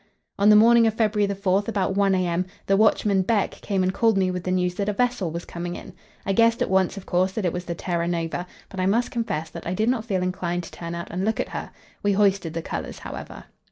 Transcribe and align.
On 0.39 0.49
the 0.49 0.55
morning 0.55 0.87
of 0.87 0.95
February 0.95 1.31
4, 1.31 1.65
about 1.67 1.93
1 1.93 2.15
a.m., 2.15 2.47
the 2.65 2.75
watchman, 2.75 3.21
Beck, 3.21 3.51
came 3.51 3.83
and 3.83 3.93
called 3.93 4.17
me 4.17 4.31
with 4.31 4.43
the 4.45 4.49
news 4.51 4.73
that 4.73 4.89
a 4.89 4.93
vessel 4.93 5.29
was 5.29 5.45
coming 5.45 5.75
in. 5.75 5.93
I 6.25 6.33
guessed 6.33 6.63
at 6.63 6.71
once, 6.71 6.97
of 6.97 7.05
course, 7.05 7.33
that 7.33 7.45
it 7.45 7.53
was 7.53 7.65
the 7.65 7.75
Terra 7.75 8.07
Nova; 8.07 8.47
but 8.69 8.79
I 8.79 8.87
must 8.87 9.11
confess 9.11 9.51
that 9.51 9.67
I 9.67 9.75
did 9.75 9.89
not 9.89 10.03
feel 10.03 10.23
inclined 10.23 10.63
to 10.63 10.71
turn 10.71 10.95
out 10.95 11.11
and 11.11 11.23
look 11.23 11.39
at 11.39 11.49
her. 11.49 11.69
We 12.01 12.13
hoisted 12.13 12.55
the 12.55 12.63
colours, 12.63 12.97
however. 12.97 13.43